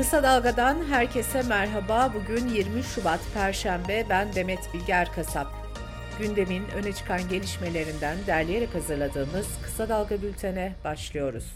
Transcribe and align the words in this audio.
Kısa 0.00 0.22
Dalga'dan 0.22 0.84
herkese 0.90 1.42
merhaba. 1.42 2.12
Bugün 2.14 2.48
20 2.48 2.82
Şubat 2.82 3.20
Perşembe. 3.34 4.06
Ben 4.10 4.34
Demet 4.34 4.74
Bilger 4.74 5.12
Kasap. 5.12 5.46
Gündemin 6.20 6.62
öne 6.76 6.92
çıkan 6.92 7.28
gelişmelerinden 7.28 8.16
derleyerek 8.26 8.74
hazırladığımız 8.74 9.46
Kısa 9.62 9.88
Dalga 9.88 10.22
bültene 10.22 10.72
başlıyoruz. 10.84 11.52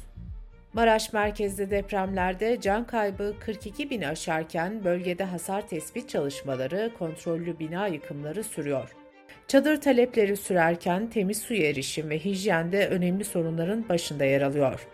Maraş 0.73 1.13
merkezli 1.13 1.71
depremlerde 1.71 2.61
can 2.61 2.87
kaybı 2.87 3.35
42 3.41 3.91
bini 3.91 4.09
aşarken 4.09 4.85
bölgede 4.85 5.25
hasar 5.25 5.69
tespit 5.69 6.09
çalışmaları, 6.09 6.91
kontrollü 6.99 7.59
bina 7.59 7.87
yıkımları 7.87 8.45
sürüyor. 8.45 8.91
Çadır 9.49 9.81
talepleri 9.81 10.37
sürerken 10.37 11.11
temiz 11.11 11.39
suya 11.39 11.69
erişim 11.71 12.11
ve 12.11 12.19
hijyende 12.19 12.89
önemli 12.89 13.25
sorunların 13.25 13.89
başında 13.89 14.25
yer 14.25 14.43
alıyor. 14.43 14.89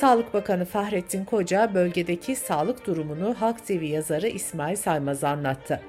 Sağlık 0.00 0.34
Bakanı 0.34 0.64
Fahrettin 0.64 1.24
Koca 1.24 1.74
bölgedeki 1.74 2.36
sağlık 2.36 2.86
durumunu 2.86 3.34
Halk 3.38 3.66
TV 3.66 3.82
yazarı 3.82 4.28
İsmail 4.28 4.76
Saymaz 4.76 5.24
anlattı. 5.24 5.80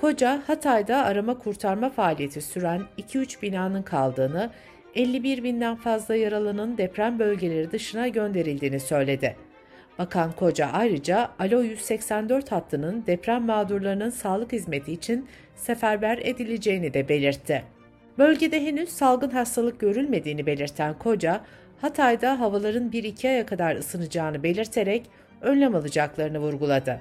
Koca, 0.00 0.42
Hatay'da 0.46 1.04
arama 1.04 1.38
kurtarma 1.38 1.90
faaliyeti 1.90 2.40
süren 2.40 2.82
2-3 2.98 3.42
binanın 3.42 3.82
kaldığını, 3.82 4.50
51 4.94 5.42
binden 5.42 5.76
fazla 5.76 6.16
yaralının 6.16 6.78
deprem 6.78 7.18
bölgeleri 7.18 7.70
dışına 7.70 8.08
gönderildiğini 8.08 8.80
söyledi. 8.80 9.36
Bakan 9.98 10.32
Koca 10.32 10.70
ayrıca 10.72 11.30
Alo 11.38 11.62
184 11.62 12.52
hattının 12.52 13.06
deprem 13.06 13.42
mağdurlarının 13.42 14.10
sağlık 14.10 14.52
hizmeti 14.52 14.92
için 14.92 15.28
seferber 15.56 16.18
edileceğini 16.18 16.94
de 16.94 17.08
belirtti. 17.08 17.64
Bölgede 18.18 18.62
henüz 18.62 18.88
salgın 18.88 19.30
hastalık 19.30 19.80
görülmediğini 19.80 20.46
belirten 20.46 20.98
Koca, 20.98 21.40
Hatay'da 21.80 22.40
havaların 22.40 22.90
1-2 22.90 23.28
aya 23.28 23.46
kadar 23.46 23.76
ısınacağını 23.76 24.42
belirterek 24.42 25.02
önlem 25.40 25.74
alacaklarını 25.74 26.38
vurguladı. 26.38 27.00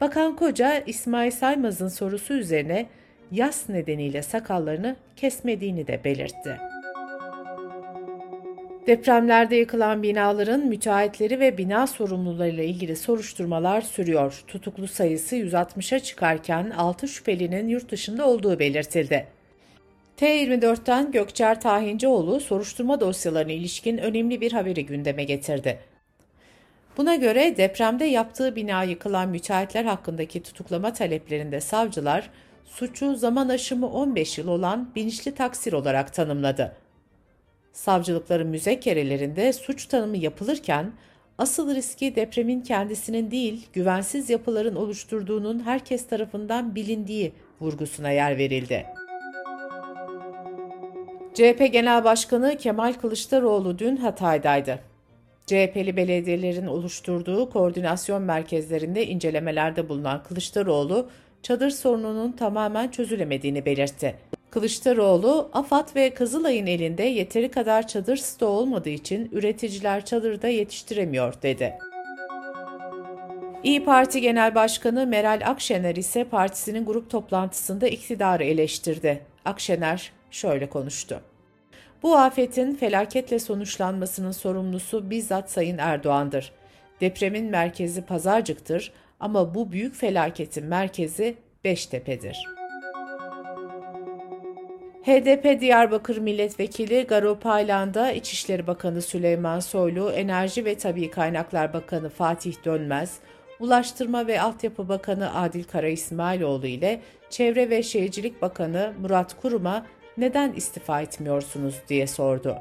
Bakan 0.00 0.36
Koca, 0.36 0.78
İsmail 0.86 1.30
Saymaz'ın 1.30 1.88
sorusu 1.88 2.34
üzerine 2.34 2.86
yas 3.32 3.68
nedeniyle 3.68 4.22
sakallarını 4.22 4.96
kesmediğini 5.16 5.86
de 5.86 6.04
belirtti. 6.04 6.60
Depremlerde 8.86 9.56
yıkılan 9.56 10.02
binaların 10.02 10.60
müteahhitleri 10.60 11.40
ve 11.40 11.58
bina 11.58 11.86
sorumlularıyla 11.86 12.64
ilgili 12.64 12.96
soruşturmalar 12.96 13.80
sürüyor. 13.80 14.42
Tutuklu 14.46 14.88
sayısı 14.88 15.36
160'a 15.36 15.98
çıkarken 15.98 16.70
6 16.70 17.08
şüphelinin 17.08 17.68
yurt 17.68 17.90
dışında 17.90 18.28
olduğu 18.28 18.58
belirtildi. 18.58 19.26
T24'ten 20.16 21.12
Gökçer 21.12 21.60
Tahincioğlu 21.60 22.40
soruşturma 22.40 23.00
dosyalarına 23.00 23.52
ilişkin 23.52 23.98
önemli 23.98 24.40
bir 24.40 24.52
haberi 24.52 24.86
gündeme 24.86 25.24
getirdi. 25.24 25.80
Buna 26.96 27.14
göre 27.14 27.56
depremde 27.56 28.04
yaptığı 28.04 28.56
bina 28.56 28.82
yıkılan 28.82 29.28
müteahhitler 29.28 29.84
hakkındaki 29.84 30.42
tutuklama 30.42 30.92
taleplerinde 30.92 31.60
savcılar 31.60 32.30
suçu 32.64 33.16
zaman 33.16 33.48
aşımı 33.48 33.90
15 33.90 34.38
yıl 34.38 34.48
olan 34.48 34.90
bilinçli 34.94 35.34
taksir 35.34 35.72
olarak 35.72 36.14
tanımladı. 36.14 36.76
Savcılıkların 37.72 38.48
müzekkerelerinde 38.48 39.52
suç 39.52 39.86
tanımı 39.86 40.16
yapılırken 40.16 40.92
asıl 41.38 41.74
riski 41.74 42.16
depremin 42.16 42.60
kendisinin 42.60 43.30
değil 43.30 43.66
güvensiz 43.72 44.30
yapıların 44.30 44.76
oluşturduğunun 44.76 45.60
herkes 45.60 46.06
tarafından 46.06 46.74
bilindiği 46.74 47.32
vurgusuna 47.60 48.10
yer 48.10 48.38
verildi. 48.38 48.86
CHP 51.34 51.72
Genel 51.72 52.04
Başkanı 52.04 52.56
Kemal 52.56 52.92
Kılıçdaroğlu 52.92 53.78
dün 53.78 53.96
Hatay'daydı. 53.96 54.78
CHP'li 55.46 55.96
belediyelerin 55.96 56.66
oluşturduğu 56.66 57.50
koordinasyon 57.50 58.22
merkezlerinde 58.22 59.06
incelemelerde 59.06 59.88
bulunan 59.88 60.22
Kılıçdaroğlu, 60.22 61.08
çadır 61.42 61.70
sorununun 61.70 62.32
tamamen 62.32 62.88
çözülemediğini 62.88 63.64
belirtti. 63.64 64.14
Kılıçdaroğlu, 64.50 65.50
AFAD 65.52 65.96
ve 65.96 66.14
Kızılay'ın 66.14 66.66
elinde 66.66 67.02
yeteri 67.02 67.50
kadar 67.50 67.88
çadır 67.88 68.16
stoğu 68.16 68.58
olmadığı 68.58 68.90
için 68.90 69.28
üreticiler 69.32 70.04
çadırda 70.04 70.48
yetiştiremiyor 70.48 71.34
dedi. 71.42 71.74
İyi 73.64 73.84
Parti 73.84 74.20
Genel 74.20 74.54
Başkanı 74.54 75.06
Meral 75.06 75.40
Akşener 75.44 75.96
ise 75.96 76.24
partisinin 76.24 76.84
grup 76.84 77.10
toplantısında 77.10 77.88
iktidarı 77.88 78.44
eleştirdi. 78.44 79.33
Akşener 79.44 80.12
şöyle 80.30 80.68
konuştu. 80.68 81.20
Bu 82.02 82.16
afetin 82.16 82.74
felaketle 82.74 83.38
sonuçlanmasının 83.38 84.32
sorumlusu 84.32 85.10
bizzat 85.10 85.50
Sayın 85.50 85.78
Erdoğan'dır. 85.78 86.52
Depremin 87.00 87.44
merkezi 87.44 88.02
Pazarcık'tır 88.02 88.92
ama 89.20 89.54
bu 89.54 89.72
büyük 89.72 89.94
felaketin 89.94 90.64
merkezi 90.64 91.36
Beştepe'dir. 91.64 92.36
HDP 95.02 95.60
Diyarbakır 95.60 96.18
Milletvekili 96.18 97.02
Garo 97.02 97.38
Paylan'da 97.38 98.12
İçişleri 98.12 98.66
Bakanı 98.66 99.02
Süleyman 99.02 99.60
Soylu, 99.60 100.10
Enerji 100.10 100.64
ve 100.64 100.74
Tabi 100.78 101.10
Kaynaklar 101.10 101.72
Bakanı 101.72 102.08
Fatih 102.08 102.54
Dönmez, 102.64 103.18
Ulaştırma 103.60 104.26
ve 104.26 104.40
Altyapı 104.40 104.88
Bakanı 104.88 105.34
Adil 105.34 105.64
Kara 105.64 105.88
İsmailoğlu 105.88 106.66
ile 106.66 107.00
Çevre 107.30 107.70
ve 107.70 107.82
Şehircilik 107.82 108.42
Bakanı 108.42 108.92
Murat 109.00 109.40
Kurum'a 109.40 109.86
neden 110.16 110.52
istifa 110.52 111.00
etmiyorsunuz 111.00 111.74
diye 111.88 112.06
sordu. 112.06 112.56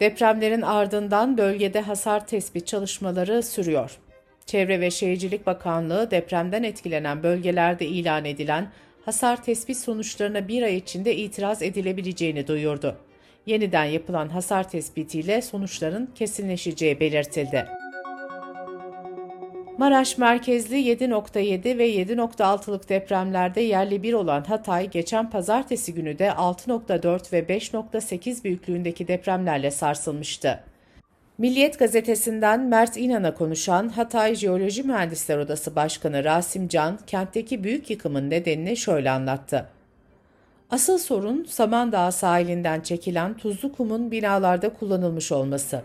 Depremlerin 0.00 0.62
ardından 0.62 1.38
bölgede 1.38 1.80
hasar 1.80 2.26
tespit 2.26 2.66
çalışmaları 2.66 3.42
sürüyor. 3.42 3.98
Çevre 4.46 4.80
ve 4.80 4.90
Şehircilik 4.90 5.46
Bakanlığı 5.46 6.10
depremden 6.10 6.62
etkilenen 6.62 7.22
bölgelerde 7.22 7.86
ilan 7.86 8.24
edilen 8.24 8.68
hasar 9.04 9.42
tespit 9.42 9.76
sonuçlarına 9.76 10.48
bir 10.48 10.62
ay 10.62 10.76
içinde 10.76 11.16
itiraz 11.16 11.62
edilebileceğini 11.62 12.46
duyurdu. 12.46 12.96
Yeniden 13.46 13.84
yapılan 13.84 14.28
hasar 14.28 14.68
tespitiyle 14.68 15.42
sonuçların 15.42 16.10
kesinleşeceği 16.14 17.00
belirtildi. 17.00 17.81
Maraş 19.78 20.18
merkezli 20.18 20.76
7.7 20.76 21.78
ve 21.78 21.90
7.6'lık 21.90 22.88
depremlerde 22.88 23.60
yerli 23.60 24.02
bir 24.02 24.12
olan 24.12 24.44
Hatay, 24.44 24.90
geçen 24.90 25.30
pazartesi 25.30 25.94
günü 25.94 26.18
de 26.18 26.28
6.4 26.28 27.32
ve 27.32 27.40
5.8 27.40 28.44
büyüklüğündeki 28.44 29.08
depremlerle 29.08 29.70
sarsılmıştı. 29.70 30.60
Milliyet 31.38 31.78
gazetesinden 31.78 32.60
Mert 32.60 32.96
İnan'a 32.96 33.34
konuşan 33.34 33.88
Hatay 33.88 34.34
Jeoloji 34.34 34.82
Mühendisler 34.82 35.38
Odası 35.38 35.76
Başkanı 35.76 36.24
Rasim 36.24 36.68
Can, 36.68 36.98
kentteki 37.06 37.64
büyük 37.64 37.90
yıkımın 37.90 38.30
nedenini 38.30 38.76
şöyle 38.76 39.10
anlattı. 39.10 39.66
Asıl 40.70 40.98
sorun 40.98 41.44
Samandağ 41.44 42.12
sahilinden 42.12 42.80
çekilen 42.80 43.34
tuzlu 43.34 43.72
kumun 43.72 44.10
binalarda 44.10 44.68
kullanılmış 44.68 45.32
olması. 45.32 45.82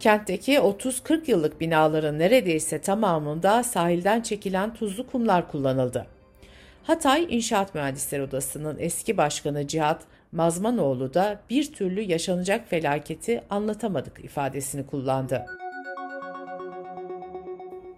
Kentteki 0.00 0.54
30-40 0.54 1.30
yıllık 1.30 1.60
binaların 1.60 2.18
neredeyse 2.18 2.80
tamamında 2.80 3.62
sahilden 3.62 4.20
çekilen 4.20 4.74
tuzlu 4.74 5.06
kumlar 5.06 5.50
kullanıldı. 5.50 6.06
Hatay 6.82 7.26
İnşaat 7.28 7.74
Mühendisleri 7.74 8.22
Odası'nın 8.22 8.76
eski 8.78 9.16
başkanı 9.16 9.66
Cihat 9.66 10.02
Mazmanoğlu 10.32 11.14
da 11.14 11.40
bir 11.50 11.72
türlü 11.72 12.00
yaşanacak 12.00 12.68
felaketi 12.68 13.42
anlatamadık 13.50 14.24
ifadesini 14.24 14.86
kullandı. 14.86 15.46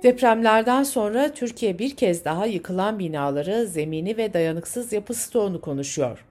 Depremlerden 0.03 0.83
sonra 0.83 1.35
Türkiye 1.35 1.79
bir 1.79 1.97
kez 1.97 2.25
daha 2.25 2.47
yıkılan 2.47 2.99
binaları, 2.99 3.67
zemini 3.67 4.17
ve 4.17 4.33
dayanıksız 4.33 4.93
yapı 4.93 5.15
stoğunu 5.15 5.61
konuşuyor. 5.61 6.25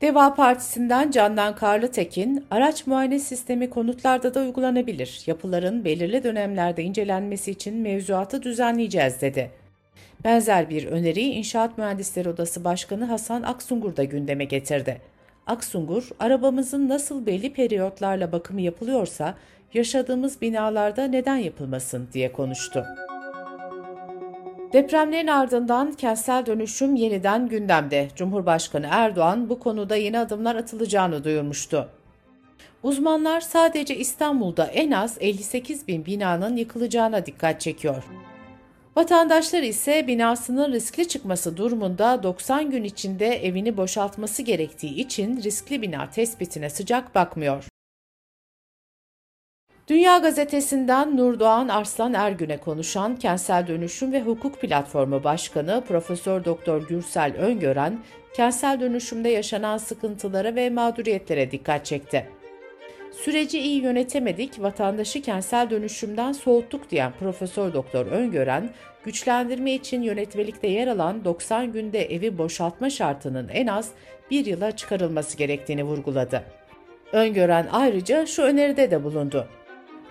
Deva 0.00 0.34
Partisi'nden 0.34 1.10
Candan 1.10 1.54
Karlıtekin, 1.54 2.44
araç 2.50 2.86
muayene 2.86 3.18
sistemi 3.18 3.70
konutlarda 3.70 4.34
da 4.34 4.40
uygulanabilir. 4.40 5.22
Yapıların 5.26 5.84
belirli 5.84 6.24
dönemlerde 6.24 6.82
incelenmesi 6.82 7.50
için 7.50 7.74
mevzuatı 7.74 8.42
düzenleyeceğiz 8.42 9.20
dedi. 9.20 9.50
Benzer 10.24 10.70
bir 10.70 10.86
öneriyi 10.86 11.32
İnşaat 11.32 11.78
Mühendisleri 11.78 12.28
Odası 12.28 12.64
Başkanı 12.64 13.04
Hasan 13.04 13.42
Aksungur 13.42 13.96
da 13.96 14.04
gündeme 14.04 14.44
getirdi. 14.44 15.00
Aksungur, 15.46 16.08
arabamızın 16.20 16.88
nasıl 16.88 17.26
belli 17.26 17.52
periyotlarla 17.52 18.32
bakımı 18.32 18.60
yapılıyorsa 18.60 19.34
yaşadığımız 19.74 20.40
binalarda 20.40 21.04
neden 21.04 21.36
yapılmasın 21.36 22.08
diye 22.12 22.32
konuştu. 22.32 22.86
Depremlerin 24.76 25.26
ardından 25.26 25.92
kentsel 25.92 26.46
dönüşüm 26.46 26.96
yeniden 26.96 27.48
gündemde. 27.48 28.08
Cumhurbaşkanı 28.16 28.86
Erdoğan 28.90 29.48
bu 29.48 29.58
konuda 29.58 29.96
yeni 29.96 30.18
adımlar 30.18 30.56
atılacağını 30.56 31.24
duyurmuştu. 31.24 31.88
Uzmanlar 32.82 33.40
sadece 33.40 33.96
İstanbul'da 33.96 34.66
en 34.66 34.90
az 34.90 35.16
58 35.20 35.88
bin 35.88 36.06
binanın 36.06 36.56
yıkılacağına 36.56 37.26
dikkat 37.26 37.60
çekiyor. 37.60 38.04
Vatandaşlar 38.96 39.62
ise 39.62 40.06
binasının 40.06 40.72
riskli 40.72 41.08
çıkması 41.08 41.56
durumunda 41.56 42.22
90 42.22 42.70
gün 42.70 42.84
içinde 42.84 43.46
evini 43.46 43.76
boşaltması 43.76 44.42
gerektiği 44.42 44.94
için 44.94 45.42
riskli 45.42 45.82
bina 45.82 46.10
tespitine 46.10 46.70
sıcak 46.70 47.14
bakmıyor. 47.14 47.64
Dünya 49.88 50.18
Gazetesi'nden 50.18 51.16
Nurdoğan 51.16 51.68
Arslan 51.68 52.14
Ergün'e 52.14 52.56
konuşan 52.56 53.16
Kentsel 53.16 53.66
Dönüşüm 53.66 54.12
ve 54.12 54.22
Hukuk 54.22 54.60
Platformu 54.60 55.24
Başkanı 55.24 55.84
Profesör 55.88 56.44
Doktor 56.44 56.88
Gürsel 56.88 57.36
Öngören, 57.36 57.98
kentsel 58.34 58.80
dönüşümde 58.80 59.28
yaşanan 59.28 59.78
sıkıntılara 59.78 60.54
ve 60.54 60.70
mağduriyetlere 60.70 61.50
dikkat 61.50 61.86
çekti. 61.86 62.26
Süreci 63.12 63.58
iyi 63.58 63.82
yönetemedik, 63.82 64.62
vatandaşı 64.62 65.22
kentsel 65.22 65.70
dönüşümden 65.70 66.32
soğuttuk 66.32 66.90
diyen 66.90 67.12
Profesör 67.20 67.74
Doktor 67.74 68.06
Öngören, 68.06 68.70
güçlendirme 69.04 69.72
için 69.72 70.02
yönetmelikte 70.02 70.68
yer 70.68 70.86
alan 70.86 71.24
90 71.24 71.72
günde 71.72 72.14
evi 72.14 72.38
boşaltma 72.38 72.90
şartının 72.90 73.48
en 73.48 73.66
az 73.66 73.90
bir 74.30 74.46
yıla 74.46 74.76
çıkarılması 74.76 75.36
gerektiğini 75.36 75.84
vurguladı. 75.84 76.42
Öngören 77.12 77.68
ayrıca 77.72 78.26
şu 78.26 78.42
öneride 78.42 78.90
de 78.90 79.04
bulundu. 79.04 79.48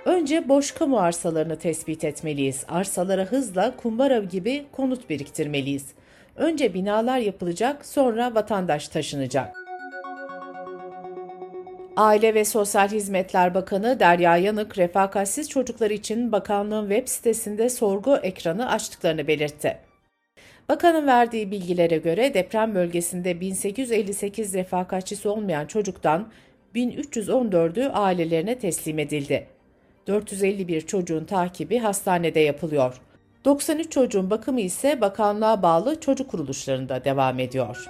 Önce 0.06 0.50
boş 0.50 0.72
kamu 0.72 1.00
arsalarını 1.00 1.58
tespit 1.58 2.04
etmeliyiz. 2.04 2.66
Arsalara 2.68 3.24
hızla 3.24 3.76
kumbara 3.78 4.20
gibi 4.20 4.66
konut 4.72 5.10
biriktirmeliyiz. 5.10 5.86
Önce 6.36 6.74
binalar 6.74 7.18
yapılacak, 7.18 7.86
sonra 7.86 8.36
vatandaş 8.36 8.88
taşınacak. 8.88 9.56
Aile 11.96 12.34
ve 12.34 12.46
Sosyal 12.46 12.88
Hizmetler 12.88 13.54
Bakanı 13.54 14.00
Derya 14.00 14.38
Yanık, 14.38 14.78
refakatsiz 14.78 15.50
çocuklar 15.50 15.92
için 15.92 16.32
bakanlığın 16.32 16.90
web 16.90 17.08
sitesinde 17.08 17.70
sorgu 17.70 18.16
ekranı 18.16 18.70
açtıklarını 18.70 19.28
belirtti. 19.28 19.78
Bakanın 20.70 21.08
verdiği 21.08 21.52
bilgilere 21.52 21.98
göre 21.98 22.34
deprem 22.34 22.76
bölgesinde 22.76 23.42
1858 23.42 24.54
refakatçisi 24.54 25.28
olmayan 25.28 25.66
çocuktan 25.66 26.28
1314'ü 26.76 27.90
ailelerine 27.90 28.60
teslim 28.60 29.00
edildi. 29.00 29.55
451 30.08 30.82
çocuğun 30.82 31.26
takibi 31.26 31.78
hastanede 31.78 32.40
yapılıyor. 32.40 33.02
93 33.46 33.92
çocuğun 33.92 34.30
bakımı 34.30 34.62
ise 34.62 35.02
bakanlığa 35.02 35.62
bağlı 35.62 36.00
çocuk 36.00 36.32
kuruluşlarında 36.32 37.04
devam 37.04 37.40
ediyor. 37.40 37.86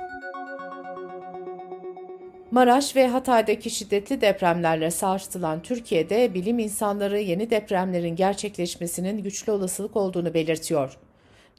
Maraş 2.52 2.96
ve 2.96 3.08
Hatay'daki 3.08 3.70
şiddetli 3.70 4.22
depremlerle 4.22 4.92
sarsılan 4.92 5.62
Türkiye'de 5.62 6.34
bilim 6.34 6.60
insanları 6.60 7.20
yeni 7.20 7.50
depremlerin 7.50 8.16
gerçekleşmesinin 8.16 9.24
güçlü 9.24 9.52
olasılık 9.52 9.96
olduğunu 9.96 10.34
belirtiyor. 10.34 10.98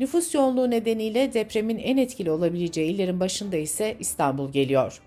Nüfus 0.01 0.35
yoğunluğu 0.35 0.71
nedeniyle 0.71 1.35
depremin 1.35 1.79
en 1.79 1.97
etkili 1.97 2.31
olabileceği 2.31 2.93
illerin 2.95 3.21
başında 3.21 3.57
ise 3.57 3.97
İstanbul 4.01 4.53
geliyor. 4.53 5.01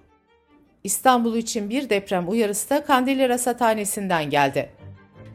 İstanbul 0.84 1.36
için 1.36 1.70
bir 1.70 1.90
deprem 1.90 2.30
uyarısı 2.30 2.70
da 2.70 2.84
Kandilli 2.84 3.30
Rasathanesi'nden 3.30 4.30
geldi. 4.30 4.70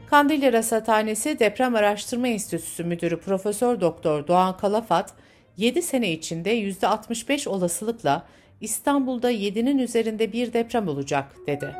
Kandilli 0.09 0.53
Rasathanesi 0.53 1.39
Deprem 1.39 1.75
Araştırma 1.75 2.27
Enstitüsü 2.27 2.83
Müdürü 2.83 3.19
Profesör 3.19 3.81
Doktor 3.81 4.27
Doğan 4.27 4.57
Kalafat, 4.57 5.13
7 5.57 5.81
sene 5.81 6.11
içinde 6.11 6.59
%65 6.59 7.49
olasılıkla 7.49 8.25
İstanbul'da 8.61 9.31
7'nin 9.31 9.77
üzerinde 9.77 10.33
bir 10.33 10.53
deprem 10.53 10.87
olacak, 10.87 11.25
dedi. 11.47 11.75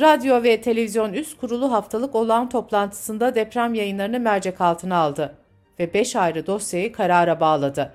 Radyo 0.00 0.42
ve 0.42 0.60
Televizyon 0.60 1.12
Üst 1.12 1.40
Kurulu 1.40 1.72
haftalık 1.72 2.14
olağan 2.14 2.48
toplantısında 2.48 3.34
deprem 3.34 3.74
yayınlarını 3.74 4.20
mercek 4.20 4.60
altına 4.60 4.96
aldı 4.96 5.34
ve 5.78 5.94
5 5.94 6.16
ayrı 6.16 6.46
dosyayı 6.46 6.92
karara 6.92 7.40
bağladı. 7.40 7.92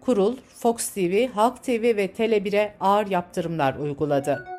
Kurul, 0.00 0.36
Fox 0.58 0.88
TV, 0.88 1.28
Halk 1.28 1.62
TV 1.62 1.82
ve 1.96 2.06
Tele1'e 2.06 2.74
ağır 2.80 3.06
yaptırımlar 3.06 3.74
uyguladı. 3.74 4.53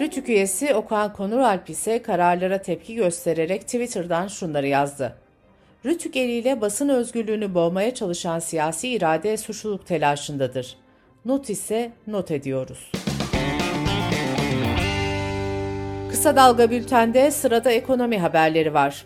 Rütük 0.00 0.28
üyesi 0.28 0.74
Okan 0.74 1.12
Konuralp 1.12 1.70
ise 1.70 2.02
kararlara 2.02 2.62
tepki 2.62 2.94
göstererek 2.94 3.62
Twitter'dan 3.62 4.28
şunları 4.28 4.66
yazdı. 4.66 5.14
Rütük 5.84 6.16
eliyle 6.16 6.60
basın 6.60 6.88
özgürlüğünü 6.88 7.54
boğmaya 7.54 7.94
çalışan 7.94 8.38
siyasi 8.38 8.88
irade 8.88 9.36
suçluluk 9.36 9.86
telaşındadır. 9.86 10.76
Not 11.24 11.50
ise 11.50 11.92
not 12.06 12.30
ediyoruz. 12.30 12.92
Kısa 16.10 16.36
Dalga 16.36 16.70
Bülten'de 16.70 17.30
sırada 17.30 17.70
ekonomi 17.70 18.18
haberleri 18.18 18.74
var. 18.74 19.04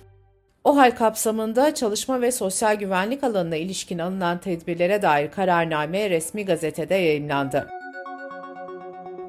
OHAL 0.65 0.91
kapsamında 0.91 1.75
çalışma 1.75 2.21
ve 2.21 2.33
sosyal 2.33 2.75
güvenlik 2.75 3.25
alanına 3.25 3.57
ilişkin 3.57 3.99
alınan 3.99 4.41
tedbirlere 4.41 5.03
dair 5.03 5.31
kararname 5.31 6.11
resmi 6.11 6.45
gazetede 6.45 6.95
yayınlandı. 6.95 7.82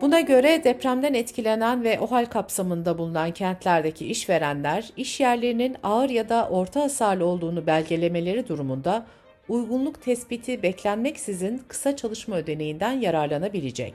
Buna 0.04 0.22
göre 0.22 0.64
depremden 0.64 1.14
etkilenen 1.14 1.84
ve 1.84 2.00
OHAL 2.00 2.26
kapsamında 2.26 2.98
bulunan 2.98 3.32
kentlerdeki 3.32 4.08
işverenler, 4.08 4.90
iş 4.98 5.20
yerlerinin 5.20 5.76
ağır 5.84 6.10
ya 6.10 6.30
da 6.30 6.50
orta 6.50 6.82
hasarlı 6.82 7.26
olduğunu 7.26 7.68
belgelemeleri 7.68 8.48
durumunda 8.48 9.06
uygunluk 9.50 10.02
tespiti 10.02 10.64
beklenmeksizin 10.64 11.62
kısa 11.68 11.96
çalışma 11.96 12.36
ödeneğinden 12.36 12.92
yararlanabilecek. 12.92 13.94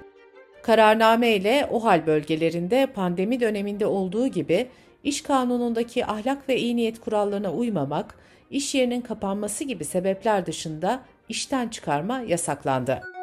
Kararname 0.62 1.37
ile 1.37 1.69
OHAL 1.70 2.06
bölgelerinde 2.06 2.87
pandemi 2.87 3.40
döneminde 3.40 3.87
olduğu 3.87 4.26
gibi 4.26 4.69
iş 5.05 5.22
kanunundaki 5.22 6.06
ahlak 6.06 6.49
ve 6.49 6.56
iyi 6.56 6.76
niyet 6.76 7.00
kurallarına 7.00 7.52
uymamak, 7.52 8.14
iş 8.50 8.75
yerinin 8.75 9.00
kapanması 9.00 9.64
gibi 9.64 9.84
sebepler 9.84 10.46
dışında 10.46 11.00
işten 11.28 11.69
çıkarma 11.69 12.20
yasaklandı. 12.20 13.18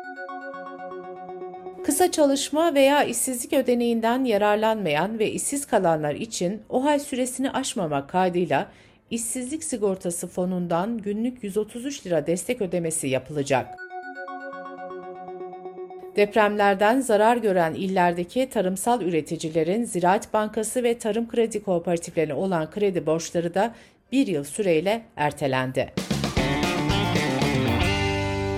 Kısa 1.85 2.11
çalışma 2.11 2.75
veya 2.75 3.03
işsizlik 3.03 3.53
ödeneğinden 3.53 4.23
yararlanmayan 4.23 5.19
ve 5.19 5.31
işsiz 5.31 5.65
kalanlar 5.65 6.15
için 6.15 6.61
OHAL 6.69 6.99
süresini 6.99 7.51
aşmamak 7.51 8.09
kaydıyla 8.09 8.71
işsizlik 9.09 9.63
sigortası 9.63 10.27
fonundan 10.27 10.97
günlük 10.97 11.43
133 11.43 12.05
lira 12.05 12.27
destek 12.27 12.61
ödemesi 12.61 13.07
yapılacak. 13.07 13.67
Depremlerden 16.15 17.01
zarar 17.01 17.37
gören 17.37 17.73
illerdeki 17.73 18.49
tarımsal 18.49 19.01
üreticilerin 19.01 19.83
Ziraat 19.83 20.33
Bankası 20.33 20.83
ve 20.83 20.97
Tarım 20.97 21.27
Kredi 21.27 21.63
Kooperatiflerine 21.63 22.33
olan 22.33 22.71
kredi 22.71 23.05
borçları 23.05 23.53
da 23.53 23.73
bir 24.11 24.27
yıl 24.27 24.43
süreyle 24.43 25.01
ertelendi. 25.15 26.14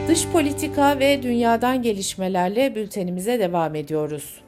Dış 0.07 0.27
politika 0.27 0.99
ve 0.99 1.23
dünyadan 1.23 1.81
gelişmelerle 1.81 2.75
bültenimize 2.75 3.39
devam 3.39 3.75
ediyoruz. 3.75 4.41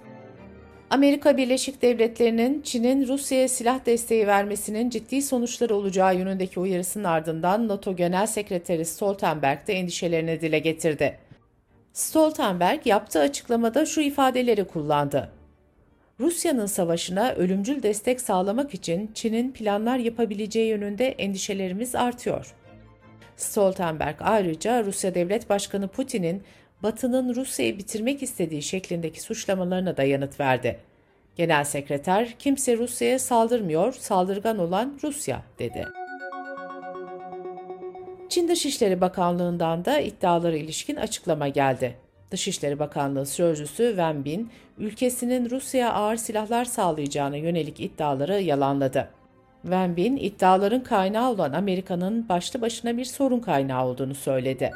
Amerika 0.89 1.37
Birleşik 1.37 1.81
Devletleri'nin 1.81 2.61
Çin'in 2.61 3.07
Rusya'ya 3.07 3.47
silah 3.47 3.85
desteği 3.85 4.27
vermesinin 4.27 4.89
ciddi 4.89 5.21
sonuçları 5.21 5.75
olacağı 5.75 6.15
yönündeki 6.15 6.59
uyarısının 6.59 7.03
ardından 7.03 7.67
NATO 7.67 7.95
Genel 7.95 8.27
Sekreteri 8.27 8.85
Stoltenberg 8.85 9.67
de 9.67 9.73
endişelerini 9.73 10.41
dile 10.41 10.59
getirdi. 10.59 11.17
Stoltenberg 11.93 12.87
yaptığı 12.87 13.19
açıklamada 13.19 13.85
şu 13.85 14.01
ifadeleri 14.01 14.63
kullandı. 14.63 15.31
Rusya'nın 16.19 16.65
savaşına 16.65 17.31
ölümcül 17.31 17.83
destek 17.83 18.21
sağlamak 18.21 18.73
için 18.73 19.11
Çin'in 19.13 19.51
planlar 19.51 19.97
yapabileceği 19.97 20.69
yönünde 20.69 21.07
endişelerimiz 21.07 21.95
artıyor. 21.95 22.55
Stoltenberg 23.39 24.15
ayrıca 24.19 24.83
Rusya 24.83 25.15
Devlet 25.15 25.49
Başkanı 25.49 25.87
Putin'in 25.87 26.43
Batı'nın 26.83 27.35
Rusya'yı 27.35 27.77
bitirmek 27.77 28.23
istediği 28.23 28.61
şeklindeki 28.61 29.21
suçlamalarına 29.21 29.97
da 29.97 30.03
yanıt 30.03 30.39
verdi. 30.39 30.79
Genel 31.35 31.63
Sekreter, 31.63 32.35
kimse 32.39 32.77
Rusya'ya 32.77 33.19
saldırmıyor, 33.19 33.93
saldırgan 33.93 34.57
olan 34.57 34.99
Rusya, 35.03 35.41
dedi. 35.59 35.87
Çin 38.29 38.47
Dışişleri 38.47 39.01
Bakanlığı'ndan 39.01 39.85
da 39.85 39.99
iddialara 39.99 40.55
ilişkin 40.57 40.95
açıklama 40.95 41.47
geldi. 41.47 41.95
Dışişleri 42.31 42.79
Bakanlığı 42.79 43.25
Sözcüsü 43.25 43.87
Wen 43.87 44.25
Bin, 44.25 44.51
ülkesinin 44.77 45.49
Rusya'ya 45.49 45.93
ağır 45.93 46.15
silahlar 46.15 46.65
sağlayacağına 46.65 47.35
yönelik 47.35 47.79
iddiaları 47.79 48.41
yalanladı. 48.41 49.09
Van 49.65 49.97
Bin, 49.97 50.17
iddiaların 50.17 50.83
kaynağı 50.83 51.31
olan 51.31 51.53
Amerika'nın 51.53 52.29
başlı 52.29 52.61
başına 52.61 52.97
bir 52.97 53.05
sorun 53.05 53.39
kaynağı 53.39 53.85
olduğunu 53.85 54.15
söyledi. 54.15 54.71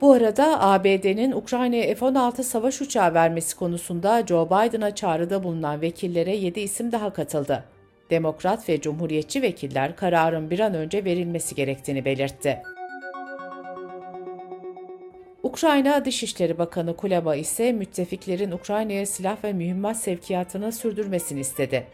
Bu 0.00 0.12
arada 0.12 0.60
ABD'nin 0.60 1.32
Ukrayna'ya 1.32 1.94
F-16 1.94 2.42
savaş 2.42 2.80
uçağı 2.80 3.14
vermesi 3.14 3.56
konusunda 3.56 4.26
Joe 4.26 4.46
Biden'a 4.46 4.94
çağrıda 4.94 5.44
bulunan 5.44 5.80
vekillere 5.80 6.36
7 6.36 6.60
isim 6.60 6.92
daha 6.92 7.12
katıldı. 7.12 7.64
Demokrat 8.10 8.68
ve 8.68 8.80
Cumhuriyetçi 8.80 9.42
vekiller 9.42 9.96
kararın 9.96 10.50
bir 10.50 10.60
an 10.60 10.74
önce 10.74 11.04
verilmesi 11.04 11.54
gerektiğini 11.54 12.04
belirtti. 12.04 12.62
Ukrayna 15.42 16.04
Dışişleri 16.04 16.58
Bakanı 16.58 16.96
Kuleba 16.96 17.36
ise 17.36 17.72
müttefiklerin 17.72 18.50
Ukrayna'ya 18.50 19.06
silah 19.06 19.44
ve 19.44 19.52
mühimmat 19.52 19.96
sevkiyatını 19.96 20.72
sürdürmesini 20.72 21.40
istedi. 21.40 21.86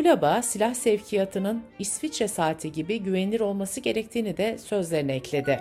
Kulaba 0.00 0.42
silah 0.42 0.74
sevkiyatının 0.74 1.62
İsviçre 1.78 2.28
saati 2.28 2.72
gibi 2.72 3.02
güvenilir 3.02 3.40
olması 3.40 3.80
gerektiğini 3.80 4.36
de 4.36 4.58
sözlerine 4.58 5.14
ekledi. 5.14 5.60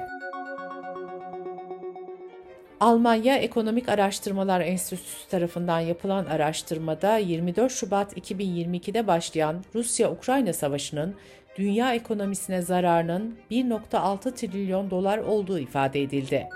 Almanya 2.80 3.38
Ekonomik 3.38 3.90
Araştırmalar 3.90 4.62
Enstitüsü 4.62 5.30
tarafından 5.30 5.80
yapılan 5.80 6.26
araştırmada 6.26 7.18
24 7.18 7.72
Şubat 7.72 8.18
2022'de 8.18 9.08
başlayan 9.08 9.64
Rusya-Ukrayna 9.76 10.54
savaşının 10.54 11.16
dünya 11.58 11.94
ekonomisine 11.94 12.62
zararının 12.62 13.38
1.6 13.52 14.36
trilyon 14.36 14.90
dolar 14.92 15.18
olduğu 15.18 15.60
ifade 15.60 16.02
edildi. 16.02 16.50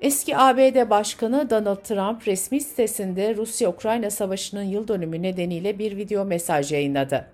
Eski 0.00 0.36
ABD 0.36 0.90
Başkanı 0.90 1.50
Donald 1.50 1.76
Trump 1.76 2.28
resmi 2.28 2.60
sitesinde 2.60 3.36
Rusya-Ukrayna 3.36 4.10
savaşının 4.10 4.62
yıl 4.62 4.88
dönümü 4.88 5.22
nedeniyle 5.22 5.78
bir 5.78 5.96
video 5.96 6.24
mesaj 6.24 6.72
yayınladı. 6.72 7.26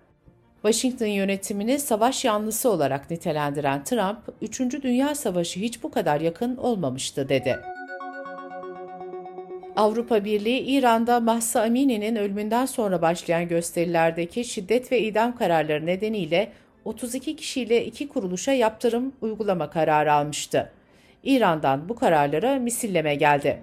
Washington 0.62 1.06
yönetimini 1.06 1.78
savaş 1.78 2.25
yanlısı 2.25 2.70
olarak 2.70 3.11
nitelendiren 3.11 3.85
Trump, 3.85 4.18
3. 4.42 4.61
Dünya 4.61 5.14
Savaşı 5.14 5.61
hiç 5.61 5.82
bu 5.82 5.90
kadar 5.90 6.20
yakın 6.20 6.56
olmamıştı 6.56 7.28
dedi. 7.28 7.58
Avrupa 9.76 10.25
Birliği, 10.25 10.61
İran'da 10.61 11.20
Mahsa 11.20 11.62
Amini'nin 11.62 12.16
ölümünden 12.16 12.66
sonra 12.66 13.02
başlayan 13.02 13.49
gösterilerdeki 13.49 14.44
şiddet 14.44 14.92
ve 14.92 15.00
idam 15.00 15.37
kararları 15.37 15.87
nedeniyle 15.87 16.52
32 16.85 17.37
kişiyle 17.37 17.85
iki 17.85 18.08
kuruluşa 18.08 18.52
yaptırım 18.52 19.12
uygulama 19.20 19.70
kararı 19.70 20.12
almıştı. 20.12 20.73
İran'dan 21.26 21.88
bu 21.88 21.97
kararlara 21.97 22.59
misilleme 22.59 23.14
geldi. 23.14 23.59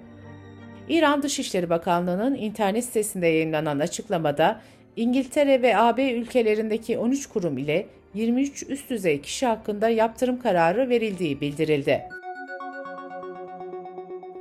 İran 0.90 1.24
Dışişleri 1.24 1.70
Bakanlığı'nın 1.70 2.36
internet 2.36 2.86
sitesinde 2.86 3.28
yayınlanan 3.28 3.80
açıklamada 3.80 4.62
İngiltere 4.96 5.62
ve 5.62 5.78
AB 5.78 6.12
ülkelerindeki 6.12 6.98
13 6.98 7.28
kurum 7.28 7.58
ile 7.58 7.86
23 8.14 8.64
üst 8.70 8.90
düzey 8.90 9.22
kişi 9.22 9.46
hakkında 9.46 9.90
yaptırım 9.90 10.42
kararı 10.42 10.90
verildiği 10.90 11.42
bildirildi. 11.42 12.04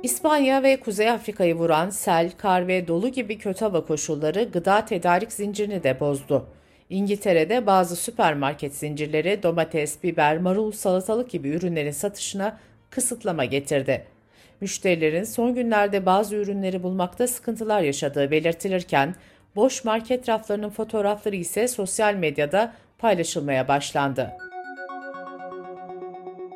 İspanya 0.03 0.63
ve 0.63 0.79
Kuzey 0.79 1.09
Afrika'yı 1.09 1.55
vuran 1.55 1.89
sel, 1.89 2.31
kar 2.37 2.67
ve 2.67 2.87
dolu 2.87 3.09
gibi 3.09 3.37
kötü 3.37 3.65
hava 3.65 3.85
koşulları 3.85 4.43
gıda 4.43 4.85
tedarik 4.85 5.33
zincirini 5.33 5.83
de 5.83 5.99
bozdu. 5.99 6.45
İngiltere'de 6.89 7.65
bazı 7.65 7.95
süpermarket 7.95 8.75
zincirleri 8.75 9.43
domates, 9.43 10.03
biber, 10.03 10.37
marul, 10.37 10.71
salatalık 10.71 11.29
gibi 11.29 11.49
ürünlerin 11.49 11.91
satışına 11.91 12.57
kısıtlama 12.93 13.45
getirdi. 13.45 14.05
Müşterilerin 14.61 15.23
son 15.23 15.55
günlerde 15.55 16.05
bazı 16.05 16.35
ürünleri 16.35 16.83
bulmakta 16.83 17.27
sıkıntılar 17.27 17.81
yaşadığı 17.81 18.31
belirtilirken, 18.31 19.15
boş 19.55 19.83
market 19.83 20.29
raflarının 20.29 20.69
fotoğrafları 20.69 21.35
ise 21.35 21.67
sosyal 21.67 22.13
medyada 22.13 22.73
paylaşılmaya 22.97 23.67
başlandı. 23.67 24.31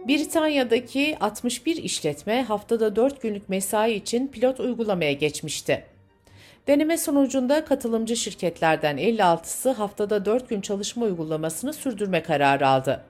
Britanya'daki 0.08 1.17
61 1.20 1.75
işletme 1.75 2.44
haftada 2.44 2.96
4 2.96 3.22
günlük 3.22 3.50
mesai 3.50 3.94
için 3.94 4.27
pilot 4.27 4.60
uygulamaya 4.60 5.13
geçmişti. 5.13 5.84
Deneme 6.67 6.98
sonucunda 6.98 7.65
katılımcı 7.65 8.15
şirketlerden 8.15 8.98
56'sı 8.98 9.70
haftada 9.70 10.25
4 10.25 10.50
gün 10.50 10.62
çalışma 10.62 11.06
uygulamasını 11.06 11.74
sürdürme 11.74 12.24
kararı 12.24 12.67
aldı. 12.67 13.03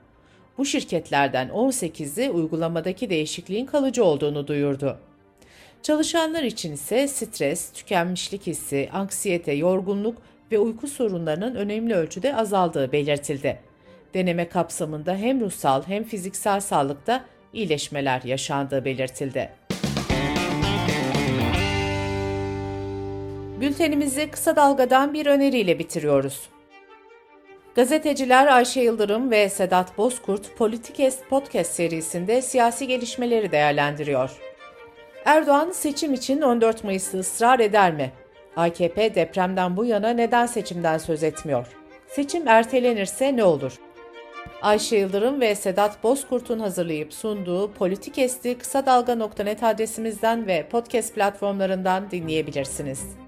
Bu 0.58 0.64
şirketlerden 0.64 1.48
18'i 1.48 2.30
uygulamadaki 2.30 3.10
değişikliğin 3.10 3.66
kalıcı 3.66 4.04
olduğunu 4.04 4.46
duyurdu. 4.46 4.98
Çalışanlar 5.82 6.42
için 6.42 6.72
ise 6.72 7.08
stres, 7.08 7.72
tükenmişlik 7.72 8.46
hissi, 8.46 8.88
anksiyete, 8.92 9.52
yorgunluk 9.52 10.18
ve 10.52 10.58
uyku 10.58 10.88
sorunlarının 10.88 11.54
önemli 11.54 11.94
ölçüde 11.94 12.36
azaldığı 12.36 12.92
belirtildi. 12.92 13.60
Deneme 14.14 14.48
kapsamında 14.48 15.16
hem 15.16 15.40
ruhsal 15.40 15.82
hem 15.86 16.04
fiziksel 16.04 16.60
sağlıkta 16.60 17.24
iyileşmeler 17.52 18.22
yaşandığı 18.22 18.84
belirtildi. 18.84 19.50
Bültenimizi 23.60 24.30
kısa 24.30 24.56
dalgadan 24.56 25.14
bir 25.14 25.26
öneriyle 25.26 25.78
bitiriyoruz. 25.78 26.48
Gazeteciler 27.74 28.46
Ayşe 28.46 28.80
Yıldırım 28.80 29.30
ve 29.30 29.48
Sedat 29.48 29.98
Bozkurt 29.98 30.56
Politikest 30.56 31.28
podcast 31.28 31.72
serisinde 31.72 32.42
siyasi 32.42 32.86
gelişmeleri 32.86 33.52
değerlendiriyor. 33.52 34.30
Erdoğan 35.24 35.70
seçim 35.70 36.14
için 36.14 36.40
14 36.40 36.84
Mayıs'ı 36.84 37.18
ısrar 37.18 37.60
eder 37.60 37.92
mi? 37.92 38.12
AKP 38.56 39.14
depremden 39.14 39.76
bu 39.76 39.84
yana 39.84 40.10
neden 40.10 40.46
seçimden 40.46 40.98
söz 40.98 41.22
etmiyor? 41.22 41.66
Seçim 42.08 42.48
ertelenirse 42.48 43.36
ne 43.36 43.44
olur? 43.44 43.72
Ayşe 44.62 44.96
Yıldırım 44.96 45.40
ve 45.40 45.54
Sedat 45.54 46.02
Bozkurt'un 46.02 46.58
hazırlayıp 46.58 47.14
sunduğu 47.14 47.72
Politikesti 47.72 48.58
kısa 48.58 48.86
dalga.net 48.86 49.62
adresimizden 49.62 50.46
ve 50.46 50.68
podcast 50.68 51.14
platformlarından 51.14 52.10
dinleyebilirsiniz. 52.10 53.27